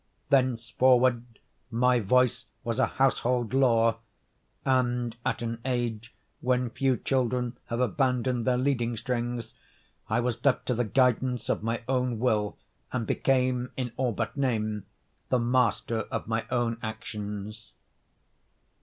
[0.31, 1.25] Thenceforward
[1.69, 3.99] my voice was a household law;
[4.65, 9.53] and at an age when few children have abandoned their leading strings,
[10.09, 12.57] I was left to the guidance of my own will,
[12.91, 14.87] and became, in all but name,
[15.29, 17.71] the master of my own actions.